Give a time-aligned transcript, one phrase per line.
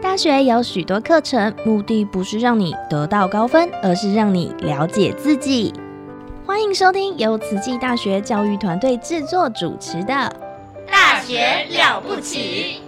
[0.00, 5.74] 大学有许多课程，目的不是让你得到高分，而是让你了解自己。
[6.46, 10.14] 欢迎收听由慈济大学教育团队制作主持的
[10.90, 12.80] 《大学了不起。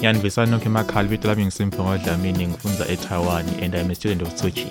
[0.00, 4.34] Yan Visano Kima Kalvi Labing Simfomoja meaning Funza e Taiwan and I'm a student of
[4.34, 4.66] Tsuchi.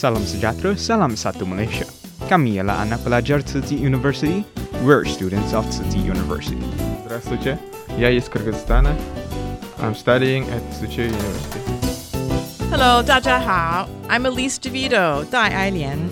[0.00, 1.84] Salam sejahtera, salam satu Malaysia.
[2.24, 4.48] Kami ialah anak pelajar Tzu Chi University.
[4.80, 6.56] We're students of Tzu Chi University.
[7.04, 7.60] Здравствуйте,
[8.00, 8.96] я из Кыргызстана.
[9.84, 11.60] I'm studying at Tzu Chi University.
[12.72, 13.84] Hello, 大家好.
[14.08, 16.08] I'm Elise DeVido, Dai Ailian.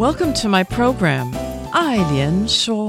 [0.00, 1.28] Welcome to my program,
[1.76, 2.88] 爱莲说。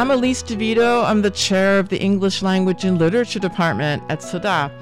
[0.00, 1.04] I'm Elise DeVido.
[1.04, 4.72] I'm the chair of the English Language and Literature Department at SODA.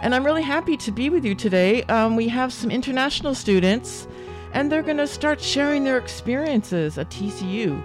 [0.00, 1.82] And I'm really happy to be with you today.
[1.84, 4.06] Um, we have some international students,
[4.52, 7.82] and they're going to start sharing their experiences at TCU.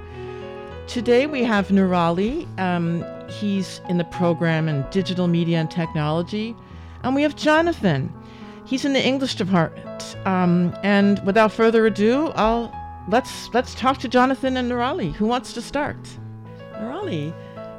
[0.85, 2.45] Today we have Nurali.
[2.59, 6.57] Um, he's in the program in digital media and technology.
[7.03, 8.13] And we have Jonathan.
[8.65, 10.17] He's in the English department.
[10.27, 12.69] Um, and without further ado, I'll
[13.07, 15.13] let's let's talk to Jonathan and Nurali.
[15.13, 16.17] Who wants to start?
[16.79, 17.33] Nurali,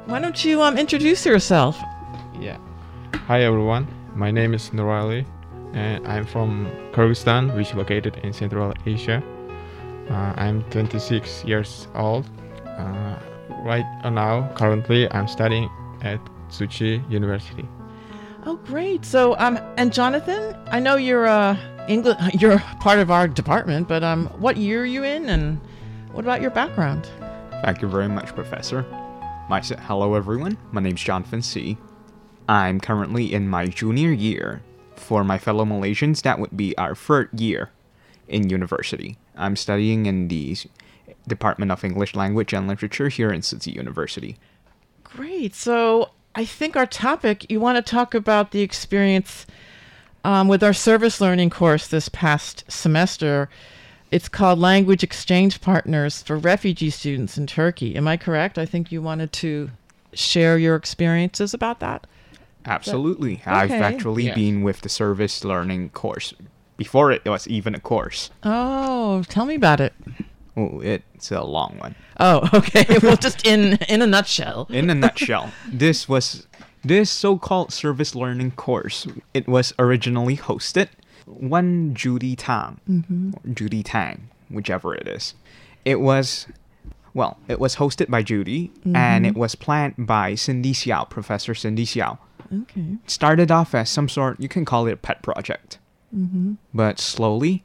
[0.05, 1.77] why don't you um, introduce yourself?
[2.39, 2.57] Yeah.
[3.27, 5.25] Hi everyone, my name is Nurali
[5.73, 9.21] and I'm from Kyrgyzstan, which is located in Central Asia.
[10.09, 12.25] Uh, I'm 26 years old.
[12.65, 13.17] Uh,
[13.63, 15.69] right now, currently, I'm studying
[16.01, 16.19] at
[16.49, 17.67] Tzu Chi University.
[18.45, 19.05] Oh, great.
[19.05, 21.57] So, um, and Jonathan, I know you're uh,
[21.87, 22.17] English.
[22.39, 25.59] You're part of our department, but um, what year are you in, and
[26.11, 27.09] what about your background?
[27.63, 28.83] Thank you very much, Professor.
[29.49, 30.57] My, hello, everyone.
[30.71, 31.77] My name's Jonathan C.
[32.47, 34.61] I'm currently in my junior year.
[34.95, 37.71] For my fellow Malaysians, that would be our third year
[38.27, 39.17] in university.
[39.35, 40.55] I'm studying in the
[41.27, 44.37] Department of English Language and Literature here in Tzu Chi University.
[45.03, 45.53] Great.
[45.53, 49.45] So, I think our topic you want to talk about the experience
[50.23, 53.49] um, with our service learning course this past semester.
[54.09, 57.95] It's called Language Exchange Partners for Refugee Students in Turkey.
[57.95, 58.57] Am I correct?
[58.57, 59.69] I think you wanted to
[60.13, 62.07] share your experiences about that.
[62.65, 63.41] Absolutely.
[63.45, 64.35] I've actually Yes.
[64.35, 66.33] been with the service learning course
[66.77, 68.29] before it was even a course.
[68.43, 69.93] Oh, tell me about it.
[70.55, 71.95] Oh, it's a long one.
[72.19, 72.85] Oh, okay.
[73.03, 74.67] well, just in in a nutshell.
[74.69, 76.47] In a nutshell, this was
[76.83, 79.05] this so-called service learning course.
[79.33, 80.87] It was originally hosted
[81.27, 83.31] one Judy Tang, mm-hmm.
[83.35, 85.35] or Judy Tang, whichever it is.
[85.85, 86.47] It was
[87.13, 89.25] well, it was hosted by Judy, and mm-hmm.
[89.25, 92.19] it was planned by Cindy Xiao, Professor Cindy Xiao.
[92.53, 92.81] Okay.
[93.03, 95.79] It started off as some sort, you can call it a pet project.
[96.15, 96.53] Mm-hmm.
[96.75, 97.63] But slowly,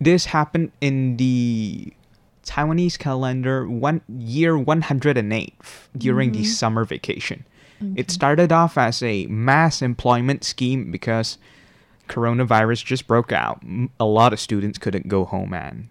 [0.00, 1.92] this happened in the
[2.44, 5.54] Taiwanese calendar one year 108
[5.98, 7.44] during the summer vacation.
[7.96, 11.36] It started off as a mass employment scheme because
[12.08, 13.62] coronavirus just broke out.
[13.98, 15.88] a lot of students couldn't go home and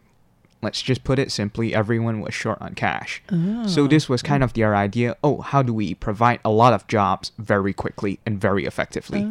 [0.61, 3.21] let's just put it simply everyone was short on cash.
[3.67, 6.87] So this was kind of their idea, oh, how do we provide a lot of
[6.87, 9.27] jobs very quickly and very effectively?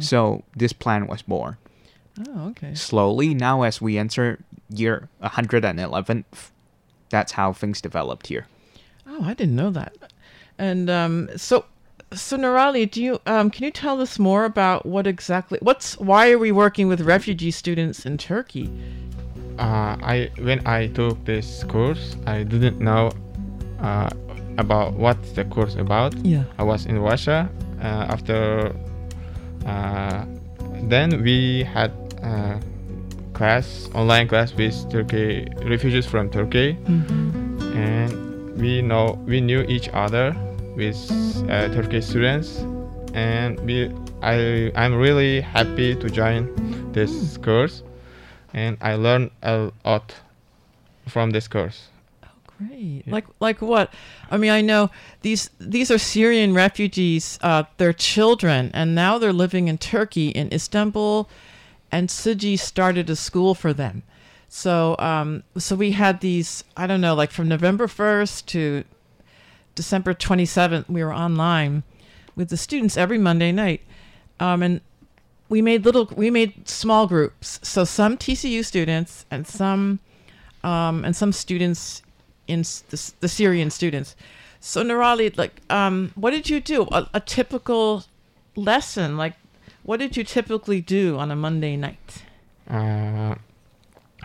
[0.00, 1.56] So this plan was born
[2.28, 2.74] Oh, okay.
[2.74, 4.38] slowly now as we enter
[4.68, 6.24] year 111
[7.08, 8.46] that's how things developed here
[9.08, 9.94] Oh, I didn't know that.
[10.58, 11.64] And um, so,
[12.12, 16.30] so Nurali, do you um, can you tell us more about what exactly what's why
[16.30, 18.70] are we working with refugee students in Turkey?
[19.58, 23.12] Uh, I when I took this course, I didn't know
[23.80, 24.10] uh,
[24.58, 26.14] about what the course about.
[26.18, 26.44] Yeah.
[26.58, 27.48] I was in Russia.
[27.80, 28.74] Uh, after
[29.66, 30.24] uh,
[30.84, 31.90] then we had
[32.22, 32.58] uh,
[33.32, 40.36] class online class with Turkey refugees from Turkey, and we know we knew each other
[40.76, 40.96] with
[41.48, 42.58] uh, Turkish students,
[43.14, 43.90] and we
[44.22, 47.82] I I'm really happy to join this course,
[48.52, 50.14] and I learned a lot
[51.08, 51.88] from this course.
[52.22, 52.28] Oh,
[52.58, 53.04] great.
[53.06, 53.92] Like like what?
[54.30, 54.90] I mean, I know
[55.22, 57.38] these these are Syrian refugees.
[57.42, 61.28] Uh, they're children, and now they're living in Turkey in Istanbul,
[61.90, 64.02] and Tzu Chi started a school for them.
[64.48, 66.64] So um, so we had these.
[66.76, 68.84] I don't know, like from November first to
[69.76, 71.84] December twenty seventh, we were online
[72.34, 73.82] with the students every Monday night,
[74.40, 74.80] um, and
[75.48, 77.60] we made little we made small groups.
[77.62, 80.00] So some TCU students and some
[80.64, 82.02] um, and some students
[82.48, 84.16] in the, the Syrian students.
[84.60, 86.88] So Nurali, like, um, what did you do?
[86.90, 88.04] A, a typical
[88.56, 89.34] lesson, like,
[89.84, 92.24] what did you typically do on a Monday night?
[92.68, 93.36] Uh,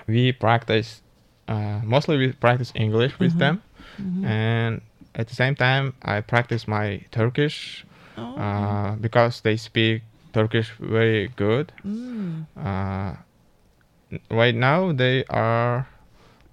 [0.08, 1.02] we practice
[1.48, 3.62] uh, mostly we practice English with them,
[4.26, 4.82] and
[5.16, 7.86] at the same time I practice my Turkish
[8.18, 10.04] Oh, uh, because they speak
[10.34, 11.72] Turkish very good.
[11.86, 12.46] mm.
[12.58, 13.16] Uh,
[14.30, 15.88] right now they are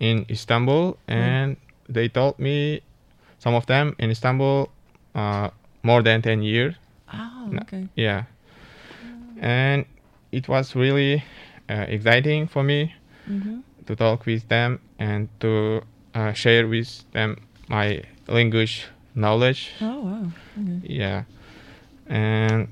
[0.00, 1.56] in Istanbul, and
[1.88, 2.80] they told me
[3.38, 4.70] some of them in Istanbul
[5.14, 5.50] uh,
[5.82, 6.74] more than ten years.
[7.12, 7.88] oh, okay.
[7.96, 8.24] Yeah,
[9.40, 9.84] and
[10.32, 11.24] it was really
[11.68, 12.94] uh, exciting for me
[13.26, 15.80] hmm to talk with them and to
[16.14, 17.36] uh, share with them
[17.68, 19.72] my language knowledge.
[19.80, 20.32] Oh, wow.
[20.60, 20.94] Okay.
[20.94, 21.24] Yeah,
[22.06, 22.68] and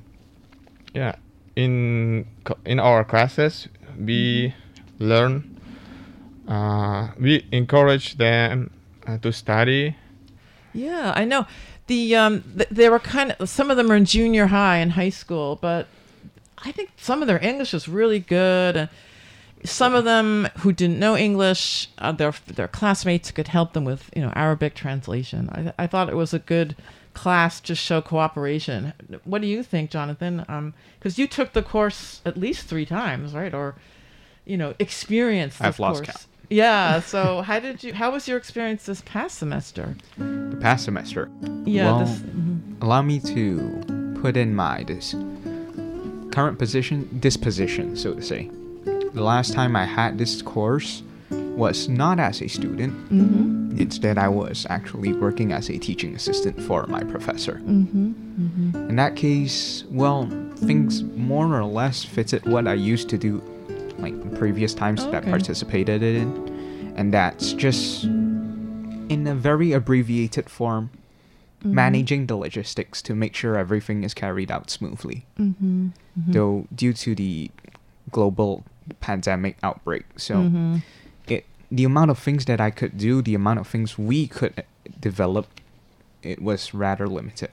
[0.94, 1.16] yeah,
[1.54, 2.26] in
[2.64, 4.54] in our classes we
[4.98, 5.52] learn.
[6.48, 8.70] Uh, we encourage them
[9.06, 9.96] uh, to study.
[10.72, 11.46] Yeah, I know.
[11.88, 14.93] The um, th- they were kind of some of them are in junior high and
[14.93, 15.88] high school, but
[16.58, 18.76] I think some of their English is really good.
[18.76, 18.88] And
[19.66, 24.10] some of them who didn't know English, uh, their their classmates could help them with
[24.14, 25.48] you know Arabic translation.
[25.50, 26.76] I I thought it was a good
[27.14, 28.92] class to show cooperation.
[29.24, 30.44] What do you think, Jonathan?
[30.48, 33.54] Um, because you took the course at least three times, right?
[33.54, 33.74] Or
[34.44, 35.60] you know, experienced.
[35.60, 36.16] I've lost course.
[36.16, 36.26] count.
[36.48, 37.00] Yeah.
[37.06, 37.94] So how did you?
[37.94, 39.96] How was your experience this past semester?
[40.19, 41.28] The past semester.
[41.64, 41.86] Yeah.
[41.86, 42.82] Well, this, mhm.
[42.82, 45.14] allow me to put in my this
[46.30, 48.50] current position disposition so to say
[49.16, 53.78] the last time i had this course was not as a student Mm-hmm.
[53.84, 58.88] instead i was actually working as a teaching assistant for my professor Mm-hmm.
[58.90, 60.28] in that case well
[60.68, 61.02] things
[61.32, 63.32] more or less fitted what i used to do
[63.98, 66.28] like in previous times that i participated in
[66.96, 68.04] and that's just
[69.14, 70.90] in a very abbreviated form
[71.64, 75.24] managing the logistics to make sure everything is carried out smoothly.
[75.40, 75.88] Mm-hmm.
[76.28, 77.50] Though due to the
[78.12, 80.76] global pandemic outbreak, so Mm-hmm.
[81.28, 84.54] it the amount of things that I could do, the amount of things we could
[84.58, 84.62] uh,
[85.00, 85.46] develop,
[86.22, 87.50] it was rather limited.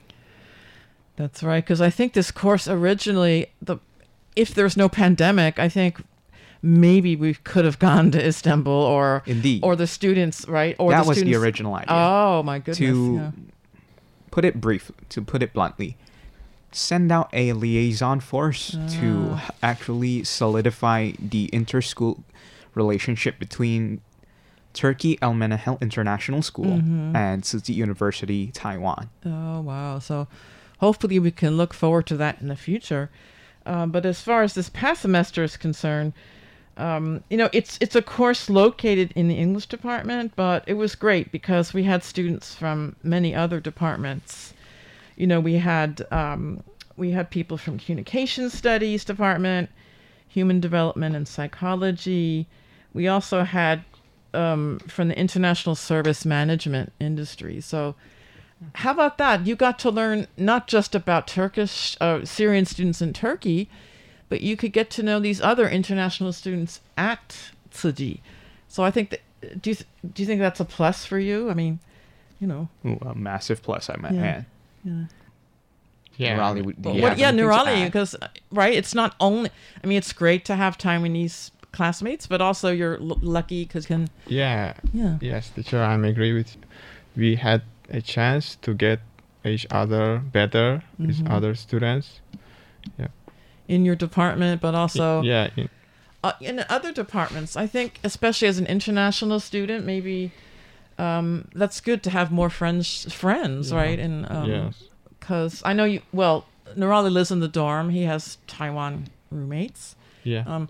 [1.16, 1.64] That's right.
[1.64, 3.78] Because I think this course originally, the
[4.36, 6.04] if there's no pandemic, I think
[6.62, 10.76] maybe we could have gone to Istanbul or Indeed, or the students, right?
[10.80, 11.88] Or that the was the original idea.
[11.90, 12.78] Oh my goodness!
[12.78, 13.32] to yeah.
[14.32, 15.98] put it brief, to put it bluntly,
[16.76, 19.50] send out a liaison force to Ah.
[19.62, 22.24] actually solidify the inter-school
[22.76, 24.02] relationship between
[24.74, 27.16] Turkey Al Menahel International School Mhm.
[27.16, 29.10] and Tzu University, Taiwan.
[29.26, 30.00] Oh wow!
[30.00, 30.28] So
[30.80, 33.10] hopefully we can look forward to that in the future.
[33.66, 36.14] Um, but as far as this past semester is concerned,
[36.76, 40.96] um, you know, it's it's a course located in the English department, but it was
[40.96, 44.54] great because we had students from many other departments.
[45.16, 46.64] You know, we had um,
[46.98, 49.70] we had people from communication studies department,
[50.28, 52.48] human development and psychology.
[52.94, 53.84] We also had
[54.34, 57.62] um, from the international service management industry.
[57.62, 57.96] So,
[58.76, 59.46] how about that?
[59.46, 63.70] You got to learn not just about Turkish, uh, Syrian students in Turkey,
[64.30, 68.20] but you could get to know these other international students at Tzu Chi.
[68.68, 69.76] So I think that do you
[70.14, 71.50] do you think that's a plus for you?
[71.50, 71.80] I mean,
[72.40, 74.24] you know, Ooh, a massive plus, I might Yeah.
[74.24, 74.46] add.
[74.86, 75.04] yeah.
[76.18, 78.16] Yeah, Raleigh, would- do Well, you what- have yeah, anything to Nurali, because
[78.52, 79.50] right, it's not only.
[79.84, 84.10] I mean, it's great to have Taiwanese classmates, but also you're l- lucky because can
[84.28, 85.18] yeah, yeah.
[85.22, 85.82] yes, teacher.
[85.82, 86.56] I agree with.
[86.56, 86.62] You.
[87.16, 89.00] We had a chance to get
[89.44, 91.32] each other better with Mhm.
[91.32, 92.22] other students.
[93.00, 93.08] Yeah.
[93.68, 95.70] In your department, but Y- also yeah, in-
[96.24, 97.58] uh, in other departments.
[97.58, 100.32] I think, especially as an international student, maybe
[101.00, 103.12] um, that's good to have more friends.
[103.12, 103.78] Friends, Yeah.
[103.78, 104.00] right?
[104.00, 104.76] And um, yes,
[105.24, 106.02] because I know you.
[106.12, 107.90] Well, Nurali lives in the dorm.
[107.90, 109.96] He has Taiwan roommates.
[110.24, 110.70] yeah, Um,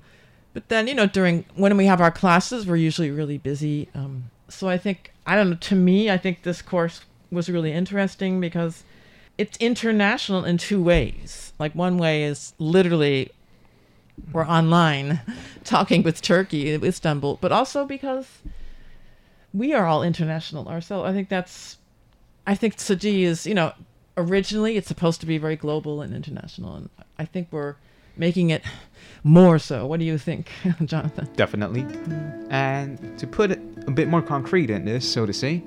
[0.53, 3.89] but then you know, during when we have our classes, we're usually really busy.
[3.95, 5.55] Um, so I think I don't know.
[5.55, 8.83] To me, I think this course was really interesting because
[9.39, 11.53] it's international in two ways.
[11.57, 13.31] Like one way is literally
[14.31, 15.21] we're online
[15.63, 18.27] talking with Turkey, Istanbul, but also because
[19.51, 21.09] we are all international ourselves.
[21.09, 21.77] I think that's,
[22.45, 23.73] I think Tzu Chi is, you know,
[24.17, 27.75] originally it's supposed to be very global and international, and I think we're
[28.17, 28.61] making it
[29.23, 29.85] more so.
[29.87, 30.49] What do you think,
[30.85, 31.27] Jonathan?
[31.35, 31.85] Definitely.
[32.49, 35.63] And to put it a bit more concrete in this, so to say,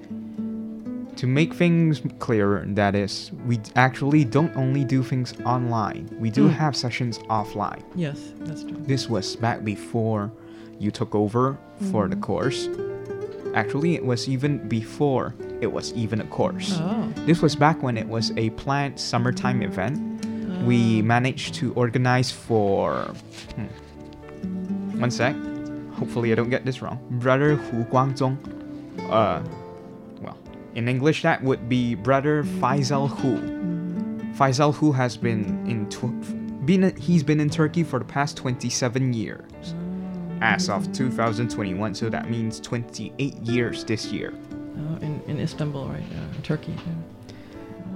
[1.17, 6.47] to make things clearer, that is, we actually don't only do things online, we do
[6.49, 6.53] Mm.
[6.53, 7.83] have sessions offline.
[7.95, 8.77] Yes, that's true.
[8.87, 10.31] This was back before
[10.79, 11.57] you took over
[11.91, 12.69] for the course.
[13.55, 16.79] Actually, it was even before it was even a course.
[16.81, 17.13] Oh.
[17.27, 20.25] This was back when it was a planned summertime event.
[20.65, 23.15] We managed to organize for.
[23.55, 25.37] Hmm, one sec.
[25.95, 26.99] Hopefully, I don't get this wrong.
[27.11, 28.37] Brother Hu Guangzong.
[29.11, 29.43] Uh,
[30.21, 30.37] well,
[30.75, 33.39] in English, that would be Brother Faisal Hu.
[34.37, 35.89] Faisal Hu has been in.
[35.89, 39.75] Tw- been he's been in Turkey for the past 27 years.
[40.43, 44.35] As of 2021, so that means 28 years this year.
[44.79, 46.03] Oh, in, in Istanbul, right?
[46.03, 46.73] Uh, in Turkey.
[46.73, 46.93] yeah.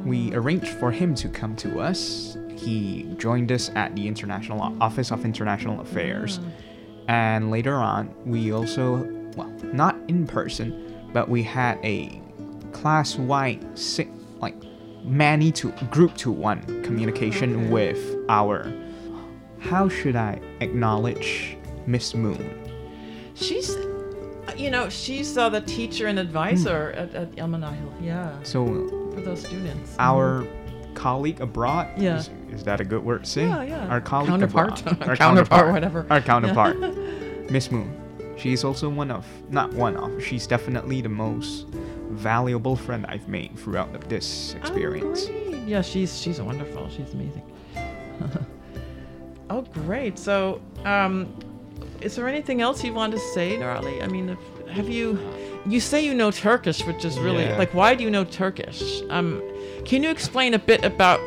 [0.04, 2.36] We arranged for him to come to us.
[2.56, 6.40] He joined us at the International Office of International Affairs.
[7.08, 9.06] And later on, we also,
[9.36, 12.20] well, not in person, but we had a
[12.72, 14.08] class wide, si-
[14.38, 14.54] like,
[15.04, 18.72] many to group to one communication with our.
[19.58, 22.56] How should I acknowledge Miss Moon?
[23.34, 23.89] She's, uh,
[24.60, 27.90] you know, she's uh, the teacher and advisor at, at Al Menahel.
[28.00, 28.66] Yeah, So,
[29.14, 29.96] for those students.
[29.98, 30.46] our
[30.94, 31.88] colleague abroad.
[31.96, 32.18] Yeah.
[32.18, 33.46] Is, is that a good word to say?
[33.46, 33.86] Yeah, yeah.
[33.88, 34.80] Our colleague Counterpart.
[34.80, 35.02] abroad.
[35.08, 36.06] Our Counterpart, whatever.
[36.10, 36.78] Our counterpart.
[37.50, 37.96] Miss Moon.
[38.36, 41.66] She's also one of, not one of, she's definitely the most
[42.10, 45.26] valuable friend I've made throughout this experience.
[45.28, 45.68] Oh, great.
[45.68, 46.88] Yeah, she's she's wonderful.
[46.88, 47.42] She's amazing.
[49.50, 50.18] oh, great.
[50.18, 51.34] So, um,
[52.00, 54.02] is there anything else you want to say, Nurali?
[54.02, 55.18] I mean, if, have you?
[55.68, 57.58] You say you know Turkish, which is really Yeah.
[57.58, 59.02] like, why do you know Turkish?
[59.10, 59.42] Um,
[59.84, 61.20] can you explain a bit about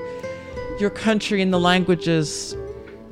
[0.79, 2.55] your country and the languages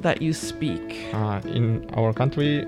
[0.02, 1.06] that you speak?
[1.14, 2.66] Uh, in our country,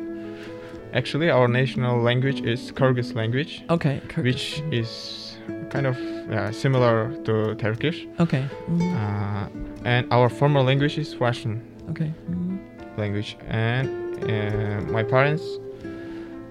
[0.94, 4.02] actually, our national language is Kyrgyz language, Okay.
[4.08, 4.24] Kyrgyz.
[4.24, 5.38] which is
[5.72, 5.98] kind of
[6.32, 8.06] uh, similar to Turkish.
[8.20, 8.46] Okay.
[8.70, 9.48] mhm, Uh,
[9.84, 12.14] and our formal language is Russian Okay.
[12.30, 12.60] mhm.
[12.98, 13.36] language.
[13.50, 13.90] And
[14.92, 15.44] my parents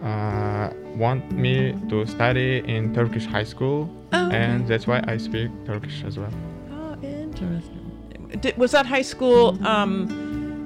[0.03, 4.37] uh, want me to study in Turkish high school, Oh, okay.
[4.37, 6.33] and that's why I speak Turkish as well.
[6.71, 7.79] Oh, interesting.
[8.41, 10.09] Did, was that high school um,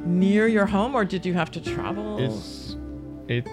[0.06, 2.18] near your home, or did you have to travel?
[2.18, 2.76] It's
[3.28, 3.46] it.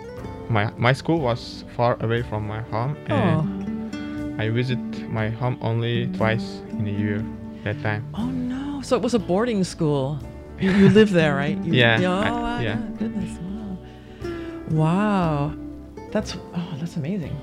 [0.49, 6.07] My my school was far away from my home, and I visit my home only
[6.17, 7.23] twice in a year.
[7.63, 8.03] That time.
[8.13, 8.81] Oh no!
[8.81, 10.19] So it was a boarding school.
[10.59, 11.57] You, you live there, right?
[11.57, 11.99] You, Yeah,
[12.31, 12.77] Oh, I- yeah.
[12.97, 13.37] Goodness.
[13.39, 13.77] Wow.
[14.69, 15.53] Wow.
[16.11, 17.35] That's oh, that's amazing.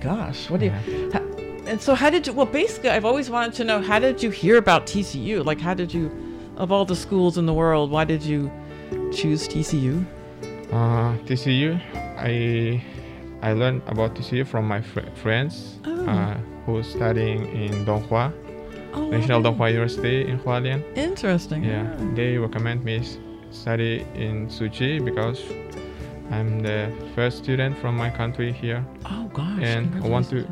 [0.00, 1.10] Gosh, what do you?
[1.12, 1.18] Ha,
[1.66, 2.32] and so, how did you?
[2.32, 5.44] Well, basically, I've always wanted to know how did you hear about TCU?
[5.44, 6.10] Like, how did you,
[6.56, 8.50] of all the schools in the world, why did you
[9.12, 10.04] choose TCU?
[10.72, 11.80] Uh, TCU.
[12.18, 12.82] I
[13.42, 16.06] I learned about TCU from my fr- friends Oh.
[16.06, 16.36] uh,
[16.66, 18.32] who studying in Donghua,
[18.92, 19.50] Oh, National okay.
[19.56, 20.82] Donghua University in Hualien.
[20.96, 21.64] Interesting.
[21.64, 23.02] Yeah, they recommend me
[23.50, 25.40] study in Tzu Chi because
[26.30, 29.58] I'm the first student from my country here, Oh gosh.
[29.62, 30.46] and I want to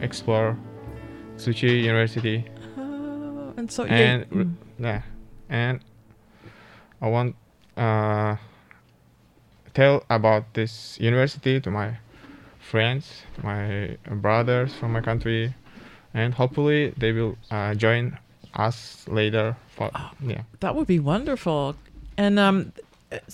[0.00, 0.56] explore
[1.36, 2.44] Tzu Chi University.
[2.78, 4.54] Oh, and so yeah, and r- mm.
[4.78, 5.02] yeah,
[5.50, 5.80] and
[7.00, 7.36] I want
[7.76, 8.36] uh
[9.74, 11.96] tell about this university to my
[12.60, 15.54] friends, my brothers from my country,
[16.14, 18.18] and hopefully they will uh, join
[18.54, 19.56] us later.
[19.76, 19.90] For
[20.20, 21.74] yeah, That would be wonderful.
[22.18, 22.72] And um,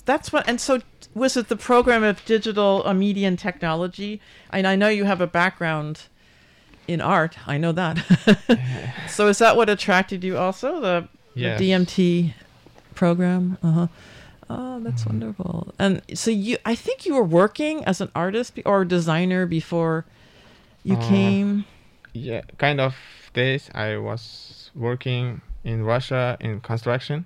[0.04, 0.48] that's what.
[0.48, 0.80] And so,
[1.14, 4.20] was it the program of digital uh, media and technology?
[4.52, 6.02] And I know you have a background
[6.86, 7.36] in art.
[7.46, 7.98] I know that.
[9.08, 10.38] so, is that what attracted you?
[10.38, 11.58] Also, the, Yes.
[11.60, 12.34] the DMT
[12.94, 13.58] program.
[13.62, 13.86] Uh huh.
[14.50, 15.74] Oh, that's wonderful.
[15.78, 20.04] And so you, I think you were working as an artist be- or designer before
[20.84, 21.64] you Uh, came.
[22.18, 22.94] Yeah, kind of
[23.34, 27.24] days I was working in Russia in construction.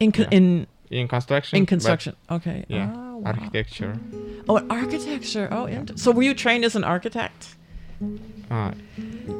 [0.00, 0.28] In co- yeah.
[0.38, 1.56] in In construction.
[1.58, 2.14] in construction.
[2.30, 2.64] okay.
[2.68, 3.32] yeah, Oh, wow.
[3.32, 3.98] architecture.
[4.48, 5.48] Oh, architecture.
[5.50, 7.56] Oh, int- so were you trained as an architect?
[8.50, 8.72] Uh,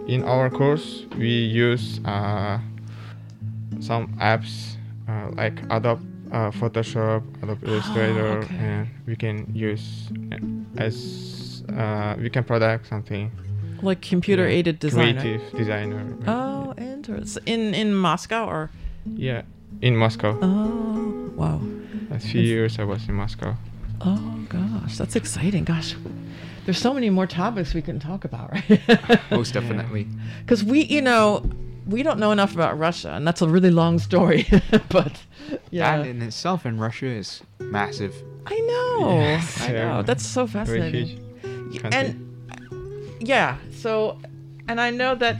[0.08, 2.58] in our course, we use uh,
[3.80, 4.76] some apps
[5.08, 6.00] uh, like Adobe
[6.32, 8.56] uh, Photoshop, Adobe Illustrator, okay.
[8.56, 10.38] and we can use uh,
[10.82, 13.30] as uh, we can product something.
[13.84, 15.16] Like computer yeah, aided design.
[15.16, 15.22] right?
[15.22, 16.16] Creative designer.
[16.26, 17.42] Oh, interesting.
[17.46, 18.70] In in Moscow or?
[19.06, 19.42] Yeah,
[19.80, 20.38] in Moscow.
[20.40, 21.60] Oh, wow.
[22.10, 23.54] A few years I was in Moscow.
[24.00, 25.64] Oh gosh, that's exciting.
[25.64, 25.94] Gosh,
[26.64, 29.20] there's so many more topics we can talk about, right?
[29.30, 30.06] Most definitely.
[30.40, 31.42] Because we, you know,
[31.86, 34.46] we don't know enough about Russia, and that's a really long story.
[34.88, 35.22] but
[35.70, 38.14] yeah, That in itself in Russia is massive.
[38.46, 39.18] I know.
[39.20, 40.02] Yes, I know.
[40.02, 41.06] That's so Very fascinating.
[41.72, 41.84] huge.
[41.92, 42.36] And
[43.20, 44.16] yeah, so,
[44.66, 45.36] and I know that,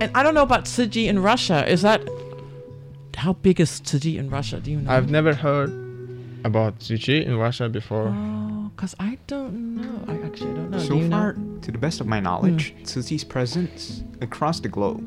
[0.00, 1.70] and I don't know about Tzu Chi in Russia.
[1.70, 2.02] Is that
[3.14, 4.60] how big is Tzu Chi in Russia?
[4.60, 4.90] Do you know?
[4.90, 5.68] I've never heard
[6.42, 8.08] about Tzu Chi in Russia before.
[8.08, 10.04] Oh, cause I don't know.
[10.08, 10.78] I actually don't know.
[10.78, 11.16] so Do you know?
[11.18, 12.84] far, to the best of my knowledge, hmm.
[12.84, 15.04] Tzu Chi's presence across the globe.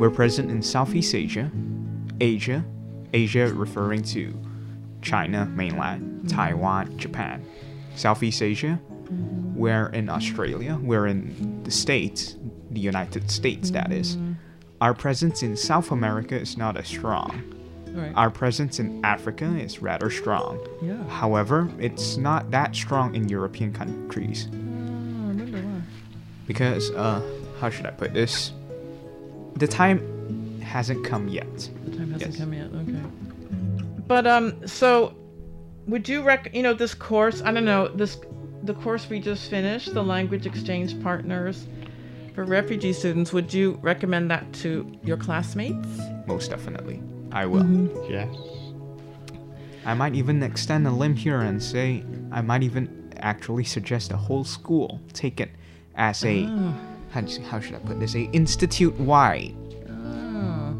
[0.00, 1.52] We're present in Southeast Asia,
[2.20, 2.64] Asia,
[3.12, 4.36] Asia referring to
[5.02, 6.26] China, mainland, hmm.
[6.26, 7.46] Taiwan, Japan.
[7.94, 12.36] Southeast Asia, we're in Australia, we're in the States,
[12.70, 14.16] the United States, that is.
[14.80, 17.42] Our presence in South America is not as strong.
[17.88, 18.12] Right.
[18.14, 20.60] Our presence in Africa is rather strong.
[20.82, 21.02] yeah.
[21.08, 25.82] However, it's not that strong in European countries why.
[26.46, 27.20] because uh
[27.60, 28.52] how should I put this?
[29.56, 31.52] The time hasn't come yet.
[31.86, 32.38] The time hasn't Yes.
[32.40, 32.70] come yet.
[32.72, 33.02] Okay.
[34.06, 35.14] But um, so
[35.88, 36.54] would you rec?
[36.54, 37.42] You know, this course.
[37.42, 38.16] I don't know this
[38.67, 41.67] The course we just finished, the language exchange partners
[42.33, 43.33] for refugee students.
[43.33, 45.87] Would you recommend that to your classmates?
[46.27, 47.01] Most definitely.
[47.31, 47.63] I will.
[47.63, 48.11] Mm-hmm.
[48.11, 48.33] Yes.
[49.85, 54.17] I might even extend a limb here and say I might even actually suggest a
[54.17, 55.49] whole school take it
[55.95, 56.73] as a Oh.
[57.11, 58.15] how, do you- how should I put this?
[58.15, 59.55] A institute wide
[59.89, 60.75] Oh.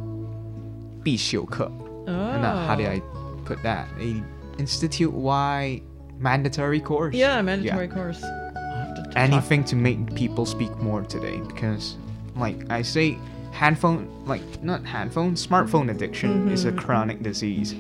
[1.04, 1.70] 必修课.
[2.08, 2.12] Oh.
[2.14, 3.02] And uh, how did I
[3.46, 3.88] put that?
[4.00, 4.24] A
[4.58, 5.82] institute wide
[6.19, 7.15] mandatory course.
[7.15, 8.23] Yeah, mandatory course.
[8.23, 11.97] I'll have talk- anything to make people speak more today because
[12.37, 13.19] like i say
[13.53, 17.75] handphone like not handphone smartphone addiction is a chronic disease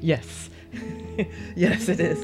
[0.00, 0.50] Yes.
[1.56, 2.22] yes, it is.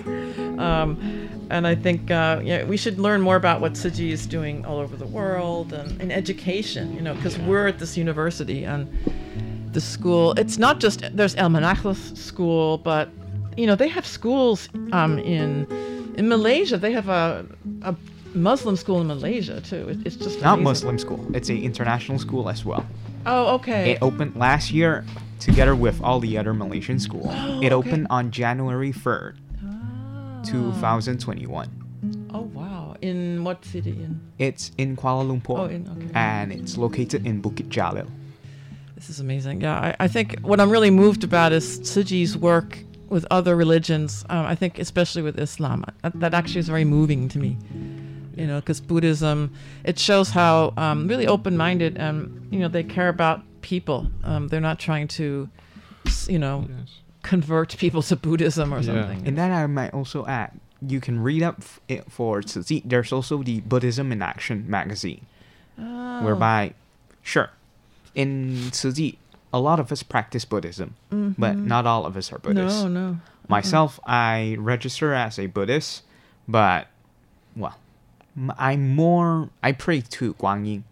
[0.59, 4.27] Um, and I think uh, yeah, we should learn more about what Tzu Chi is
[4.27, 8.65] doing all over the world and in education, you know, because we're at this university
[8.65, 8.87] and
[9.73, 10.33] the school.
[10.33, 13.09] It's not just, there's El Menahel School, but,
[13.57, 15.67] you know, they have schools um, in
[16.17, 16.77] in Malaysia.
[16.79, 17.45] They have a,
[17.83, 17.95] a
[18.35, 19.89] Muslim school in Malaysia, too.
[19.91, 20.65] It, it's just not amazing.
[20.65, 22.85] muslim school it's a international school as well
[23.27, 23.93] Oh, okay.
[23.93, 25.05] it opened last year
[25.39, 27.75] together with all the other malaysian schools Oh, it okay.
[27.75, 30.41] opened on january 3rd Ah.
[30.45, 31.69] 2021
[32.35, 32.97] Oh, wow.
[33.03, 33.91] In what city?
[33.91, 36.11] In it's in kuala lumpur Oh, in- okay.
[36.15, 38.09] and it's located in bukit jalil
[38.97, 39.61] This is amazing.
[39.61, 42.79] Yeah, I, I think what I'm really moved about is Tzu Chi's work
[43.13, 44.25] with other religions.
[44.31, 47.57] Um, I think especially with Islam, that, that actually is very moving to me.
[48.41, 49.53] You know, because Buddhism,
[49.85, 54.09] it shows how um, really open-minded and you know they care about people.
[54.25, 55.49] Um, they're not trying to,
[56.27, 56.89] you know, Yes.
[57.23, 58.87] convert people to Buddhism or Yeah.
[58.91, 59.21] something.
[59.29, 62.83] And then I might also add, you can read up it for Tzu Chi.
[62.87, 65.27] There's also the Buddhism in Action magazine,
[65.79, 66.25] Oh.
[66.25, 66.73] whereby,
[67.23, 67.51] sure,
[68.15, 69.19] in Tzu Chi,
[69.53, 72.81] a lot of us practice Buddhism, but not all of us are Buddhists.
[72.83, 72.95] Mm-hmm.
[72.95, 73.19] no, no.
[73.49, 76.03] Myself, I register as a Buddhist,
[76.49, 76.87] but,
[77.57, 77.77] well,
[78.59, 80.85] I'm more, I pray to Guanyin,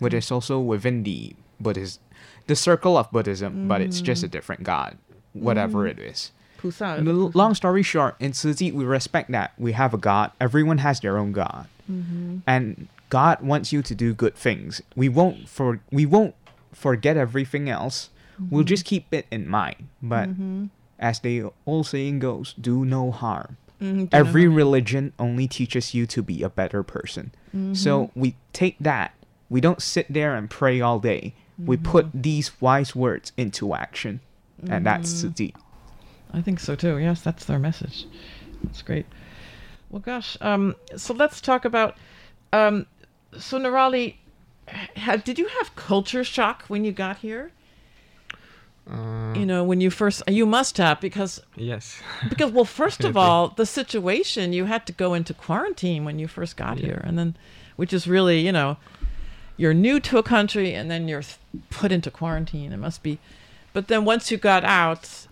[0.00, 2.00] which is also within the Buddhist,
[2.46, 4.26] the circle of Buddhism, but it's just Mm.
[4.26, 4.98] a different God,
[5.32, 6.30] whatever it is.
[6.58, 7.02] Pusa.
[7.02, 10.32] The l- long story short, in Chi, we respect that we have a God.
[10.40, 11.66] Everyone has their own God,
[12.46, 14.82] and God wants you to do good things.
[14.96, 16.34] We won't for we won't
[16.74, 18.10] forget everything else.
[18.38, 18.66] We'll mm-hmm.
[18.66, 19.88] just keep it in mind.
[20.02, 20.66] But mm-hmm.
[20.98, 23.56] as the old saying goes, do no harm.
[23.80, 27.32] Mm-hmm, do Every religion only teaches you to be a better person.
[27.72, 29.14] So we take that.
[29.48, 31.34] We don't sit there and pray all day.
[31.56, 34.18] We put these wise words into action,
[34.68, 35.52] and that's Tzu Chi.
[36.32, 36.98] I think so too.
[36.98, 38.06] Yes, that's their message.
[38.64, 39.06] That's great.
[39.88, 40.36] Well, gosh.
[40.40, 41.96] Um, so let's talk about.
[42.52, 42.86] Um,
[43.38, 44.16] so Nurali,
[44.96, 47.52] ha- did you have culture shock when you got here?
[48.90, 52.02] Uh, You know, when you first, you must have because yes.
[52.28, 56.28] because well, first of all, the situation you had to go into quarantine when you
[56.28, 57.34] first got here, and then,
[57.76, 58.76] which is really you know,
[59.56, 61.22] you're new to a country and then you're
[61.70, 62.72] put into quarantine.
[62.72, 63.18] It must be,
[63.72, 65.26] but then once you got out,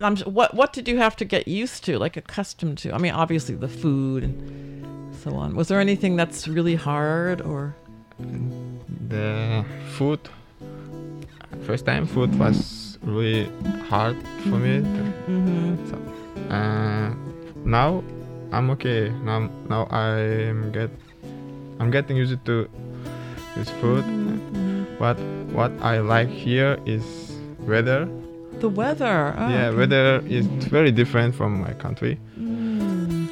[0.00, 2.92] I'm what what did you have to get used to, like accustomed to?
[2.92, 5.56] I mean, obviously the food and so on.
[5.56, 7.74] Was there anything that's really hard or?
[8.18, 9.64] The
[9.96, 10.20] food.
[11.62, 13.50] First time food was really
[13.88, 14.80] hard for me.
[14.80, 15.86] Mm-hmm.
[15.88, 15.96] So,
[16.50, 17.14] uh,
[17.64, 18.02] now
[18.52, 19.10] I'm okay.
[19.22, 20.90] Now now I'm get
[21.78, 22.68] I'm getting used to
[23.56, 24.04] this food.
[24.98, 25.18] What
[25.52, 27.04] what I like here is
[27.60, 28.08] weather.
[28.60, 29.34] The weather.
[29.38, 29.76] Oh, yeah, okay.
[29.76, 32.18] weather is very different from my country.
[32.38, 33.28] Mm.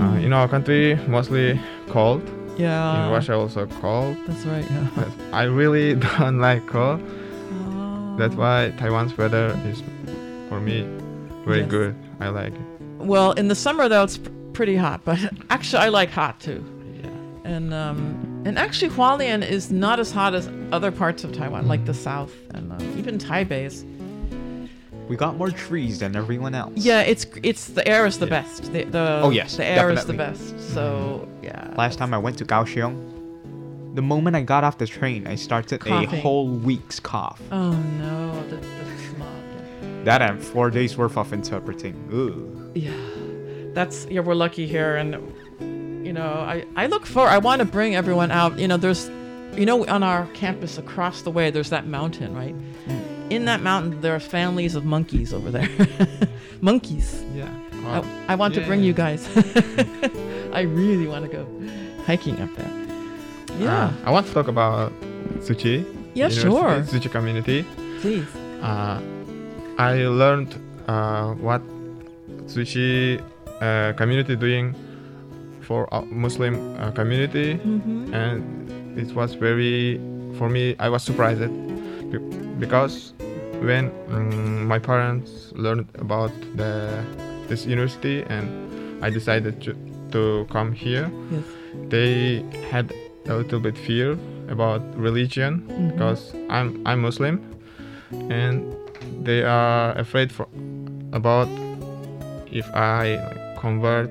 [0.00, 2.22] Uh, in our country, mostly cold.
[2.56, 3.06] Yeah.
[3.06, 4.16] in Russia, also cold.
[4.26, 4.64] That's right.
[4.70, 4.86] Yeah.
[4.96, 7.00] But I really don't like cold.
[7.52, 8.16] Oh.
[8.18, 9.82] That's why Taiwan's weather is,
[10.48, 10.82] for me,
[11.44, 11.70] very Yes.
[11.70, 11.96] good.
[12.20, 12.60] I like it.
[12.98, 14.18] Well, in the summer though, it's
[14.52, 15.00] pretty hot.
[15.04, 15.18] But
[15.50, 16.64] actually, I like hot too.
[17.02, 17.10] Yeah.
[17.44, 21.84] And um, and actually, Hualien is not as hot as other parts of Taiwan, like
[21.86, 23.84] the south and uh, even Taipei is.
[25.08, 26.72] We got more trees than everyone else.
[26.76, 28.40] Yeah, it's it's the air is the Yeah.
[28.42, 28.72] best.
[28.72, 30.58] The, the Oh, yes, the air is the best.
[30.72, 30.82] So
[31.28, 31.44] mm-hmm.
[31.44, 31.74] yeah.
[31.76, 32.94] Last time I went to Kaohsiung,
[33.94, 36.18] the moment I got off the train, I started Coughing.
[36.18, 37.40] a whole week's cough.
[37.52, 40.04] Oh no, the, the smog.
[40.04, 41.96] That and four days worth of interpreting.
[42.12, 42.72] Ooh.
[42.74, 42.92] Yeah.
[43.74, 44.20] That's yeah.
[44.20, 45.10] We're lucky here, and
[46.06, 47.28] you know, I I look for.
[47.28, 48.58] I want to bring everyone out.
[48.58, 49.08] You know, there's,
[49.56, 52.54] you know, on our campus across the way, there's that mountain, right?
[52.86, 53.03] Mm.
[53.34, 55.68] In that mountain, there are families of monkeys over there.
[56.60, 57.24] monkeys.
[57.34, 57.48] Yeah.
[57.86, 58.86] I, I want to bring Yeah.
[58.86, 59.22] you guys.
[60.52, 61.44] I really want to go
[62.06, 62.72] hiking up there.
[63.58, 63.86] Yeah.
[63.86, 64.92] Uh, I want to talk about
[65.40, 65.68] Tzu Chi.
[66.14, 66.82] yeah, University, sure.
[66.82, 67.64] Tzu Chi community.
[68.00, 68.26] Please.
[68.62, 69.00] Uh,
[69.78, 70.54] I learned
[70.86, 71.62] uh, what
[72.46, 73.22] Tzu Chi
[73.60, 74.74] uh, community doing
[75.60, 78.14] for a Muslim uh, community, Mm-hmm.
[78.14, 79.98] and it was very
[80.38, 80.76] for me.
[80.78, 81.40] I was surprised
[82.60, 83.12] because
[83.62, 87.04] when mm, my parents learned about the
[87.48, 88.48] this university and
[89.04, 89.74] I decided to,
[90.12, 91.44] to come here, Yes.
[91.90, 92.92] they had
[93.28, 94.16] a little bit fear
[94.48, 95.92] about religion Mhm.
[95.92, 97.40] because I'm I'm Muslim,
[98.30, 98.64] and
[99.24, 100.46] they are afraid for
[101.12, 101.48] about
[102.52, 104.10] if I like, convert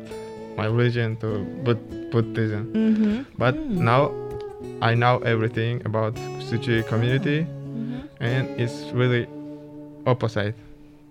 [0.57, 2.69] my religion to Bud- Buddhism.
[2.73, 3.17] Mm-hmm.
[3.37, 3.81] But Mm.
[3.81, 4.11] now
[4.81, 8.01] I know everything about Tzu Chi community, Mm-hmm.
[8.21, 9.25] and it's really
[10.05, 10.55] opposite.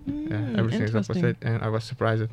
[0.06, 2.24] Yeah, Mm, everything is opposite, and I was surprised,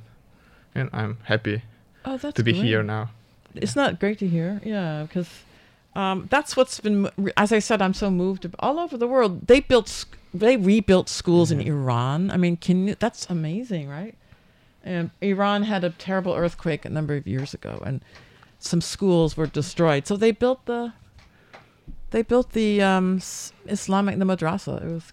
[0.74, 1.62] and I'm happy
[2.04, 2.66] Oh, that's to be great.
[2.66, 3.12] here now.
[3.54, 5.30] It's not great to hear, yeah, because
[5.96, 7.10] um, that's what's been.
[7.38, 8.48] As I said, I'm so moved.
[8.60, 12.32] All over the world, they built, they rebuilt schools in Iran.
[12.32, 12.96] I mean, can you?
[12.98, 14.16] That's amazing, right?
[14.84, 18.02] And Iran had a terrible earthquake a number of years ago, and
[18.60, 20.08] some schools were destroyed.
[20.08, 20.94] So they built the,
[22.12, 23.22] they built the um,
[23.68, 24.82] Islamic the madrasa.
[24.84, 25.12] It was.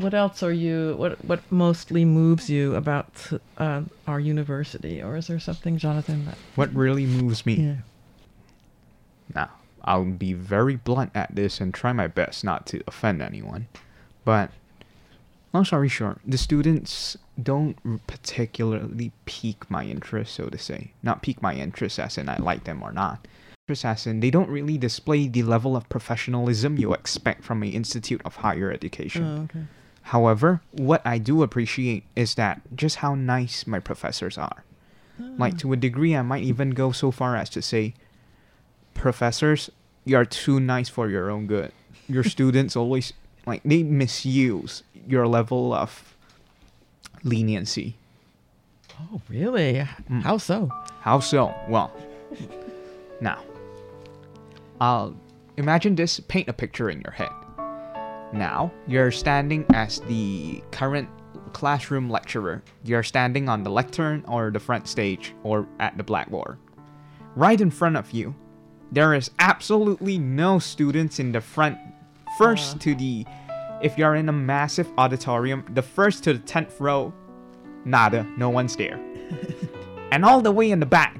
[0.00, 0.94] What else are you?
[0.96, 3.12] What what mostly moves you about
[3.58, 6.24] uh, our university, or is there something, Jonathan?
[6.24, 7.54] That What really moves me?
[7.54, 7.74] yeah.
[9.34, 9.50] Now,
[9.84, 13.68] I'll be very blunt at this and try my best not to offend anyone.
[14.24, 14.50] But,
[15.52, 20.92] long story short, the students don't particularly pique my interest, so to say.
[21.02, 23.26] Not pique my interest as in I like them or not.
[23.68, 27.70] Interest as in they don't really display the level of professionalism you expect from an
[27.70, 29.24] institute of higher education.
[29.24, 29.66] Oh, okay.
[30.10, 34.64] However, what I do appreciate is that just how nice my professors are.
[35.38, 37.94] Like to a degree, I might even go so far as to say,
[38.92, 39.70] professors,
[40.04, 41.70] you are too nice for your own good.
[42.08, 43.12] Your students always
[43.46, 46.16] like they misuse your level of
[47.22, 47.94] leniency.
[48.98, 49.86] Oh, really?
[50.10, 50.22] Mm.
[50.22, 50.72] How so?
[51.02, 51.54] How so?
[51.68, 51.92] Well,
[53.20, 53.44] now,
[54.80, 55.14] I'll
[55.56, 56.18] imagine this.
[56.18, 57.30] Paint a picture in your head.
[58.32, 61.08] Now, you're standing as the current
[61.52, 62.62] classroom lecturer.
[62.84, 66.58] You're standing on the lectern or the front stage or at the blackboard.
[67.34, 68.34] Right in front of you,
[68.92, 71.78] there is absolutely no students in the front.
[72.38, 73.26] First to the,
[73.82, 77.12] if you're in a massive auditorium, the first to the 10th row,
[77.84, 79.00] nada, no one's there.
[80.12, 81.18] and all the way in the back,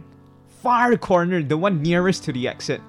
[0.62, 2.80] far corner, the one nearest to the exit,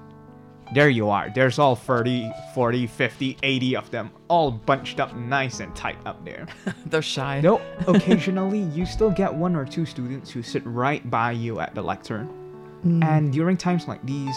[0.74, 1.30] there you are.
[1.34, 6.24] There's all 30, 40, 50, 80 of them, all bunched up nice and tight up
[6.24, 6.46] there.
[6.86, 7.40] They're shy.
[7.40, 11.74] Though occasionally you still get one or two students who sit right by you at
[11.74, 12.28] the lectern.
[12.84, 14.34] And during times like these,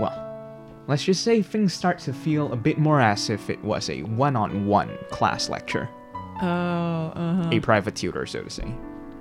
[0.00, 3.90] well, let's just say things start to feel a bit more as if it was
[3.90, 5.90] a one on one class lecture,
[6.40, 7.50] Oh, uh-huh.
[7.52, 8.72] a private tutor, so to say.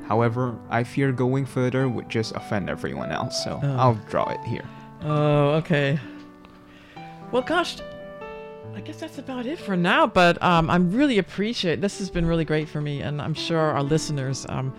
[0.05, 3.75] However, I fear going further would just offend everyone else, so Oh.
[3.75, 4.63] I'll draw it here.
[5.03, 5.99] Oh, okay.
[7.31, 7.77] Well, gosh,
[8.75, 10.07] I guess that's about it for now.
[10.07, 11.81] But um, I'm really appreciate.
[11.81, 14.73] This has been really great for me, and I'm sure our listeners, um,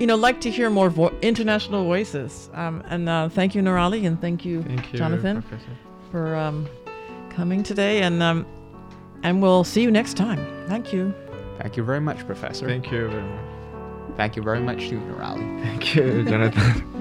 [0.00, 2.50] you know, like to hear more vo- international voices.
[2.54, 5.70] Um, and uh, thank you, Nurali, and thank you, Thank you, Jonathan, Professor.
[6.10, 6.68] for um,
[7.30, 8.02] coming today.
[8.02, 8.46] And um,
[9.22, 10.38] and we'll see you next time.
[10.68, 11.14] Thank you.
[11.58, 12.66] Thank you very much, Professor.
[12.66, 13.40] Thank you very much.
[14.16, 15.62] Thank you very much, to Nurali.
[15.62, 16.92] Thank you, Jonathan.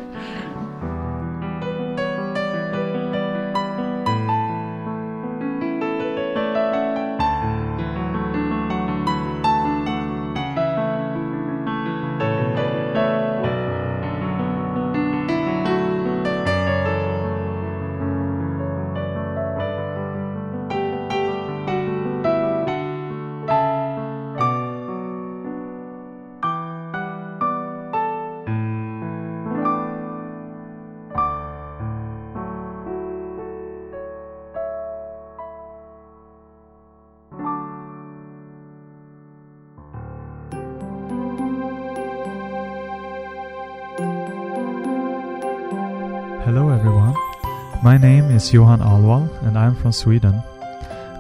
[47.81, 50.43] My name is Johan Alwal and I'm from Sweden.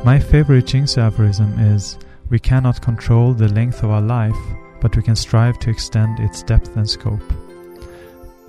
[0.03, 1.97] My favorite Jing Si aphorism is
[2.29, 4.37] We cannot control the length of our life,
[4.81, 7.23] but we can strive to extend its depth and scope.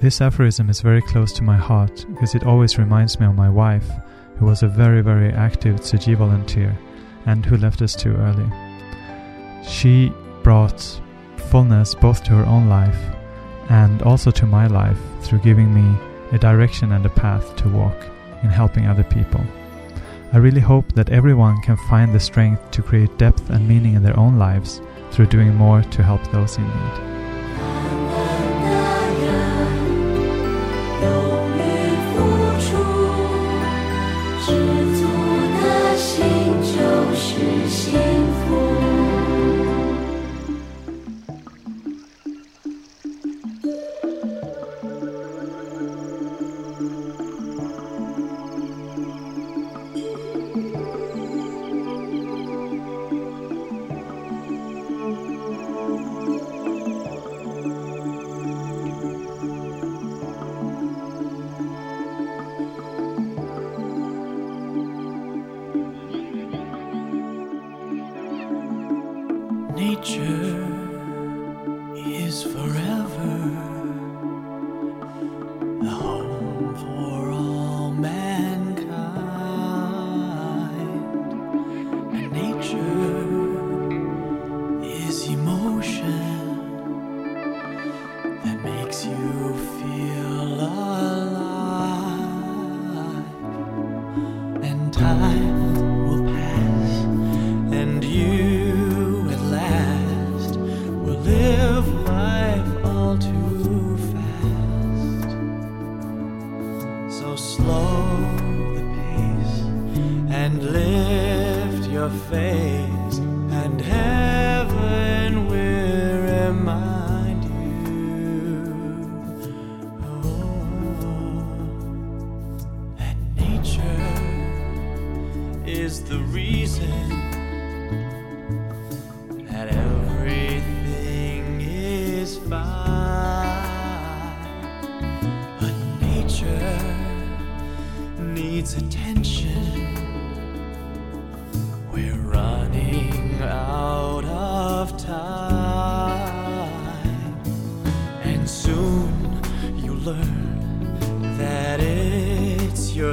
[0.01, 3.49] This aphorism is very close to my heart because it always reminds me of my
[3.49, 3.91] wife,
[4.37, 6.77] who was a very, very active Tzu Chi volunteer
[7.25, 8.51] and who left us too early.
[9.67, 10.13] She
[10.43, 11.01] brought
[11.39, 13.01] fullness both to her own life
[13.71, 15.99] and also to my life through giving me
[16.33, 17.97] a direction and a path to walk
[18.43, 19.41] in helping other people.
[20.33, 24.03] I really hope that everyone can find the strength to create depth and meaning in
[24.03, 27.16] their own lives through doing more to help those in need.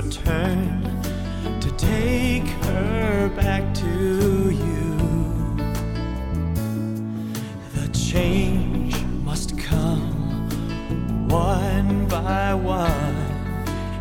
[0.04, 1.02] return
[1.62, 4.98] to take her back to you.
[7.76, 10.50] The change must come
[11.30, 13.16] one by one.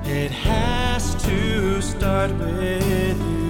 [0.04, 3.41] It has to start with you.